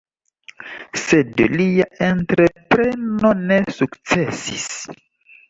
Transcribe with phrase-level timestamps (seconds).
[1.01, 4.67] Sed lia entrepreno ne sukcesis.